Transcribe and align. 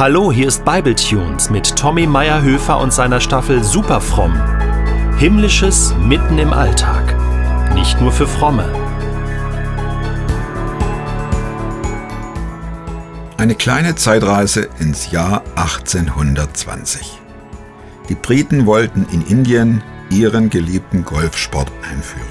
Hallo, 0.00 0.32
hier 0.32 0.48
ist 0.48 0.64
Bibletunes 0.64 1.50
mit 1.50 1.76
Tommy 1.76 2.06
Meyerhöfer 2.06 2.80
und 2.80 2.90
seiner 2.90 3.20
Staffel 3.20 3.62
Superfromm. 3.62 4.32
Himmlisches 5.18 5.94
mitten 6.00 6.38
im 6.38 6.54
Alltag. 6.54 7.14
Nicht 7.74 8.00
nur 8.00 8.10
für 8.10 8.26
Fromme. 8.26 8.64
Eine 13.36 13.54
kleine 13.54 13.94
Zeitreise 13.94 14.70
ins 14.78 15.10
Jahr 15.10 15.42
1820. 15.56 17.20
Die 18.08 18.14
Briten 18.14 18.64
wollten 18.64 19.04
in 19.12 19.20
Indien 19.26 19.82
ihren 20.08 20.48
geliebten 20.48 21.04
Golfsport 21.04 21.70
einführen. 21.82 22.26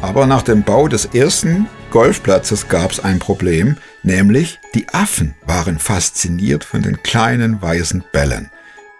Aber 0.00 0.24
nach 0.24 0.40
dem 0.40 0.62
Bau 0.62 0.88
des 0.88 1.04
ersten 1.04 1.66
Golfplatzes 1.90 2.68
gab 2.68 2.92
es 2.92 3.00
ein 3.00 3.18
Problem, 3.18 3.76
nämlich 4.04 4.60
die 4.74 4.88
Affen 4.90 5.34
waren 5.46 5.78
fasziniert 5.78 6.64
von 6.64 6.82
den 6.82 7.02
kleinen 7.02 7.60
weißen 7.60 8.04
Bällen. 8.12 8.50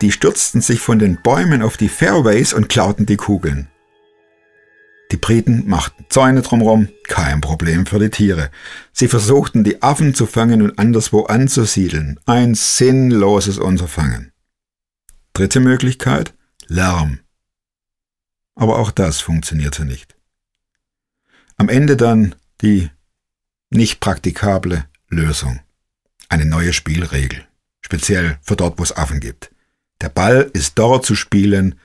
Die 0.01 0.13
stürzten 0.13 0.61
sich 0.61 0.81
von 0.81 0.99
den 0.99 1.23
Bäumen 1.23 1.63
auf 1.63 1.77
die 1.77 1.89
Fairways 1.89 2.53
und 2.53 2.69
klauten 2.69 3.07
die 3.07 3.17
Kugeln. 3.17 3.69
Die 5.13 5.17
Briten 5.17 5.69
machten 5.69 6.07
Zäune 6.09 6.43
drumherum, 6.43 6.89
kein 7.07 7.41
Problem 7.41 7.87
für 7.87 7.99
die 7.99 8.11
Tiere. 8.11 8.51
Sie 8.93 9.07
versuchten 9.07 9.63
die 9.63 9.83
Affen 9.83 10.15
zu 10.15 10.27
fangen 10.27 10.63
und 10.63 10.79
anderswo 10.79 11.25
anzusiedeln. 11.25 12.19
Ein 12.27 12.55
sinnloses 12.55 13.59
Unterfangen. 13.59 14.33
Dritte 15.33 15.61
Möglichkeit, 15.61 16.35
Lärm. 16.67 17.21
Aber 18.57 18.79
auch 18.79 18.91
das 18.91 19.21
funktionierte 19.21 19.85
nicht. 19.85 20.17
Am 21.57 21.69
Ende 21.69 21.97
dann 21.97 22.35
die 22.61 22.91
nicht 23.71 24.01
praktikable 24.01 24.85
Lösung. 25.15 25.61
Eine 26.29 26.45
neue 26.45 26.73
Spielregel. 26.73 27.47
Speziell 27.81 28.39
für 28.43 28.57
dort, 28.57 28.79
wo 28.79 28.83
es 28.83 28.97
Affen 28.97 29.21
gibt. 29.21 29.51
Der 30.01 30.09
Ball 30.09 30.51
ist 30.53 30.79
dort 30.79 31.07
zu 31.07 31.15
spielen, 31.15 31.79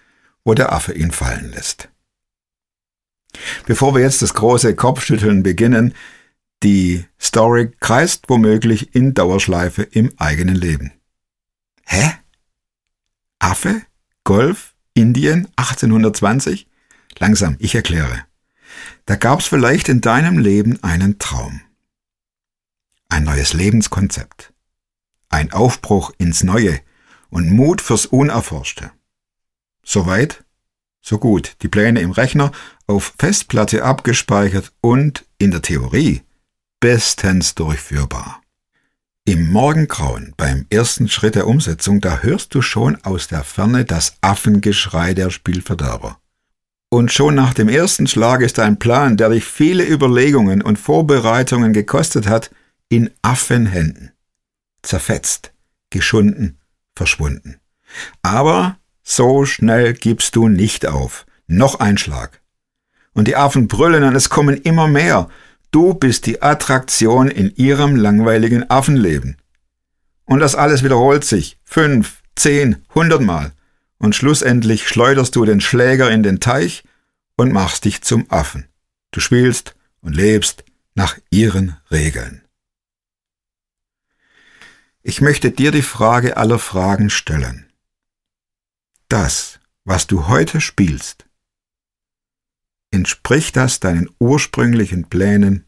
wo 0.43 0.53
der 0.53 0.73
Affe 0.73 0.93
ihn 0.93 1.11
fallen 1.11 1.51
lässt. 1.51 1.89
Bevor 3.65 3.93
wir 3.93 4.01
jetzt 4.01 4.21
das 4.21 4.33
große 4.33 4.75
Kopfschütteln 4.75 5.43
beginnen, 5.43 5.93
die 6.63 7.05
Story 7.21 7.71
kreist 7.79 8.29
womöglich 8.29 8.95
in 8.95 9.13
Dauerschleife 9.13 9.83
im 9.83 10.11
eigenen 10.17 10.55
Leben. 10.55 10.91
Hä? 11.85 12.13
Affe? 13.39 13.81
Golf? 14.23 14.73
Indien? 14.93 15.47
1820? 15.55 16.67
Langsam, 17.17 17.55
ich 17.59 17.75
erkläre. 17.75 18.25
Da 19.05 19.15
gab's 19.15 19.45
vielleicht 19.45 19.89
in 19.89 20.01
deinem 20.01 20.37
Leben 20.37 20.83
einen 20.83 21.19
Traum. 21.19 21.61
Ein 23.09 23.23
neues 23.23 23.53
Lebenskonzept. 23.53 24.53
Ein 25.29 25.51
Aufbruch 25.51 26.11
ins 26.19 26.43
Neue 26.43 26.79
und 27.29 27.51
Mut 27.51 27.81
fürs 27.81 28.05
Unerforschte. 28.05 28.91
Soweit? 29.83 30.43
So 31.01 31.17
gut. 31.17 31.55
Die 31.63 31.67
Pläne 31.67 32.01
im 32.01 32.11
Rechner 32.11 32.51
auf 32.85 33.13
Festplatte 33.17 33.83
abgespeichert 33.83 34.71
und 34.81 35.25
in 35.39 35.49
der 35.51 35.63
Theorie 35.63 36.21
bestens 36.79 37.55
durchführbar. 37.55 38.41
Im 39.25 39.51
Morgengrauen 39.51 40.33
beim 40.37 40.65
ersten 40.69 41.09
Schritt 41.09 41.35
der 41.35 41.47
Umsetzung, 41.47 42.01
da 42.01 42.19
hörst 42.19 42.53
du 42.55 42.61
schon 42.61 43.03
aus 43.03 43.27
der 43.27 43.43
Ferne 43.43 43.85
das 43.85 44.17
Affengeschrei 44.21 45.13
der 45.13 45.29
Spielverderber. 45.29 46.19
Und 46.89 47.11
schon 47.11 47.35
nach 47.35 47.53
dem 47.53 47.69
ersten 47.69 48.07
Schlag 48.07 48.41
ist 48.41 48.59
ein 48.59 48.79
Plan, 48.79 49.17
der 49.17 49.29
dich 49.29 49.45
viele 49.45 49.87
Überlegungen 49.87 50.61
und 50.61 50.79
Vorbereitungen 50.79 51.73
gekostet 51.73 52.27
hat, 52.27 52.49
in 52.89 53.11
Affenhänden. 53.21 54.11
Zerfetzt, 54.81 55.53
geschunden, 55.89 56.59
verschwunden. 56.95 57.59
Aber 58.21 58.77
so 59.03 59.45
schnell 59.45 59.93
gibst 59.93 60.35
du 60.35 60.47
nicht 60.47 60.85
auf. 60.85 61.25
Noch 61.47 61.79
ein 61.79 61.97
Schlag. 61.97 62.41
Und 63.13 63.27
die 63.27 63.35
Affen 63.35 63.67
brüllen 63.67 64.03
und 64.03 64.15
es 64.15 64.29
kommen 64.29 64.55
immer 64.55 64.87
mehr. 64.87 65.29
Du 65.71 65.93
bist 65.93 66.25
die 66.25 66.41
Attraktion 66.41 67.29
in 67.29 67.55
ihrem 67.55 67.95
langweiligen 67.95 68.69
Affenleben. 68.69 69.37
Und 70.25 70.39
das 70.39 70.55
alles 70.55 70.83
wiederholt 70.83 71.25
sich. 71.25 71.57
Fünf, 71.63 72.21
zehn, 72.35 72.85
hundertmal 72.93 73.51
und 73.97 74.15
schlussendlich 74.15 74.87
schleuderst 74.87 75.35
du 75.35 75.45
den 75.45 75.61
Schläger 75.61 76.09
in 76.09 76.23
den 76.23 76.39
Teich 76.39 76.83
und 77.35 77.51
machst 77.51 77.85
dich 77.85 78.01
zum 78.01 78.29
Affen. 78.29 78.65
Du 79.11 79.19
spielst 79.19 79.75
und 80.01 80.15
lebst 80.15 80.63
nach 80.95 81.17
ihren 81.29 81.77
Regeln. 81.91 82.41
Ich 85.01 85.21
möchte 85.21 85.51
dir 85.51 85.71
die 85.71 85.81
Frage 85.81 86.35
aller 86.35 86.59
Fragen 86.59 87.09
stellen. 87.09 87.71
Das, 89.07 89.59
was 89.85 90.07
du 90.07 90.27
heute 90.27 90.59
spielst, 90.59 91.25
entspricht 92.91 93.55
das 93.55 93.79
deinen 93.79 94.09
ursprünglichen 94.19 95.09
Plänen 95.09 95.65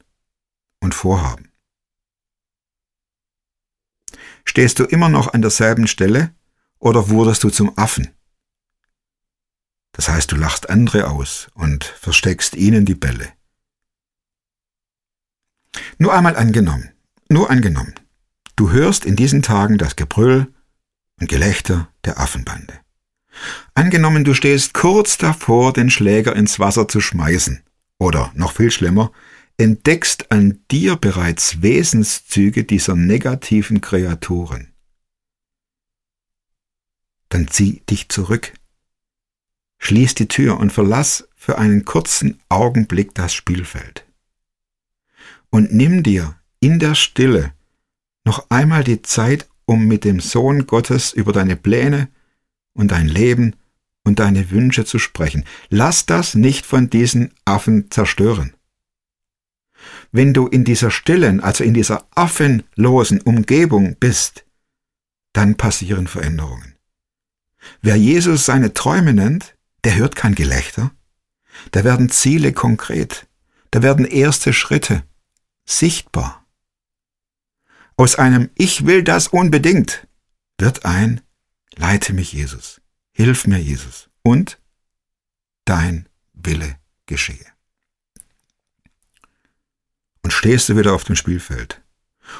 und 0.81 0.94
Vorhaben? 0.94 1.52
Stehst 4.44 4.80
du 4.80 4.84
immer 4.84 5.08
noch 5.08 5.34
an 5.34 5.42
derselben 5.42 5.88
Stelle 5.88 6.36
oder 6.80 7.09
wurdest 7.09 7.44
du 7.44 7.50
zum 7.50 7.78
Affen? 7.78 8.13
Das 9.94 10.09
heißt, 10.09 10.31
du 10.31 10.36
lachst 10.36 10.69
andere 10.69 11.09
aus 11.09 11.50
und 11.53 11.86
versteckst 11.86 12.56
ihnen 12.56 12.86
die 12.86 12.96
Bälle. 12.96 13.31
Nur 16.00 16.13
einmal 16.13 16.36
angenommen, 16.36 16.92
nur 17.30 17.50
angenommen, 17.50 17.96
du 18.61 18.69
hörst 18.69 19.05
in 19.05 19.16
diesen 19.16 19.41
Tagen 19.41 19.79
das 19.79 19.95
Gebrüll 19.95 20.53
und 21.19 21.27
Gelächter 21.27 21.89
der 22.05 22.19
Affenbande. 22.19 22.75
Angenommen, 23.73 24.23
du 24.23 24.35
stehst 24.35 24.75
kurz 24.75 25.17
davor, 25.17 25.73
den 25.73 25.89
Schläger 25.89 26.35
ins 26.35 26.59
Wasser 26.59 26.88
zu 26.88 27.01
schmeißen, 27.01 27.63
oder 27.97 28.31
noch 28.35 28.51
viel 28.51 28.69
schlimmer, 28.69 29.11
entdeckst 29.57 30.31
an 30.31 30.59
dir 30.69 30.95
bereits 30.95 31.63
Wesenszüge 31.63 32.63
dieser 32.63 32.95
negativen 32.95 33.81
Kreaturen. 33.81 34.71
Dann 37.29 37.47
zieh 37.47 37.81
dich 37.89 38.09
zurück 38.09 38.53
Schließ 39.79 40.13
die 40.13 40.27
Tür 40.27 40.59
und 40.59 40.71
verlass 40.71 41.27
für 41.35 41.57
einen 41.57 41.85
kurzen 41.85 42.39
Augenblick 42.50 43.16
das 43.16 43.33
Spielfeld. 43.33 44.05
Und 45.50 45.73
nimm 45.73 46.03
dir 46.03 46.35
in 46.59 46.77
der 46.77 46.94
Stille 46.94 47.55
noch 48.23 48.49
einmal 48.49 48.83
die 48.83 49.01
Zeit, 49.01 49.47
um 49.65 49.87
mit 49.87 50.03
dem 50.03 50.19
Sohn 50.19 50.67
Gottes 50.67 51.13
über 51.13 51.31
deine 51.31 51.55
Pläne 51.55 52.09
und 52.73 52.91
dein 52.91 53.07
Leben 53.07 53.55
und 54.03 54.19
deine 54.19 54.51
Wünsche 54.51 54.85
zu 54.85 54.99
sprechen. 54.99 55.45
Lass 55.69 56.05
das 56.05 56.35
nicht 56.35 56.65
von 56.65 56.89
diesen 56.89 57.33
Affen 57.45 57.89
zerstören. 57.91 58.53
Wenn 60.11 60.33
du 60.33 60.47
in 60.47 60.63
dieser 60.63 60.91
stillen, 60.91 61.39
also 61.39 61.63
in 61.63 61.73
dieser 61.73 62.07
affenlosen 62.15 63.21
Umgebung 63.21 63.95
bist, 63.99 64.45
dann 65.33 65.55
passieren 65.55 66.07
Veränderungen. 66.07 66.75
Wer 67.81 67.95
Jesus 67.95 68.45
seine 68.45 68.73
Träume 68.73 69.13
nennt, 69.13 69.55
der 69.83 69.95
hört 69.95 70.15
kein 70.15 70.35
Gelächter. 70.35 70.91
Da 71.71 71.83
werden 71.83 72.09
Ziele 72.09 72.53
konkret. 72.53 73.27
Da 73.71 73.81
werden 73.81 74.05
erste 74.05 74.53
Schritte 74.53 75.03
sichtbar. 75.65 76.41
Aus 77.97 78.16
einem 78.16 78.50
Ich 78.56 78.85
will 78.85 79.03
das 79.03 79.28
unbedingt 79.28 80.07
wird 80.57 80.85
ein 80.85 81.22
Leite 81.75 82.13
mich 82.13 82.34
Jesus, 82.34 82.81
hilf 83.13 83.47
mir 83.47 83.57
Jesus 83.57 84.09
und 84.24 84.59
dein 85.66 86.07
Wille 86.34 86.75
geschehe. 87.06 87.46
Und 90.21 90.33
stehst 90.33 90.69
du 90.69 90.77
wieder 90.77 90.94
auf 90.94 91.04
dem 91.04 91.15
Spielfeld. 91.15 91.81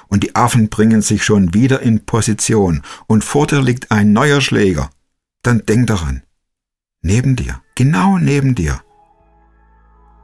Und 0.08 0.24
die 0.24 0.36
Affen 0.36 0.70
bringen 0.70 1.02
sich 1.02 1.26
schon 1.26 1.54
wieder 1.54 1.82
in 1.82 2.06
Position 2.06 2.84
und 3.08 3.24
vor 3.24 3.48
dir 3.48 3.62
liegt 3.62 3.92
ein 3.92 4.14
neuer 4.14 4.42
Schläger. 4.42 4.92
Dann 5.42 5.66
denk 5.66 5.88
daran, 5.88 6.24
Neben 7.04 7.36
dir, 7.36 7.60
genau 7.74 8.20
neben 8.20 8.54
dir, 8.54 8.80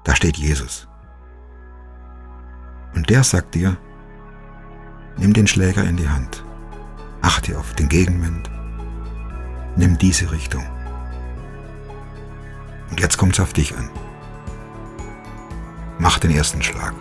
da 0.04 0.16
steht 0.16 0.38
Jesus. 0.38 0.88
Und 2.94 3.10
der 3.10 3.24
sagt 3.24 3.56
dir, 3.56 3.78
nimm 5.18 5.34
den 5.34 5.48
Schläger 5.48 5.84
in 5.84 5.98
die 5.98 6.10
Hand, 6.10 6.44
achte 7.22 7.58
auf 7.58 7.74
den 7.74 7.90
Gegenwind, 7.90 8.50
nimm 9.76 9.98
diese 9.98 10.32
Richtung. 10.32 10.66
Und 12.90 13.00
jetzt 13.00 13.18
kommt's 13.18 13.40
auf 13.40 13.54
dich 13.54 13.76
an. 13.76 13.90
Mach 16.00 16.20
den 16.20 16.32
ersten 16.32 16.62
Schlag. 16.62 16.94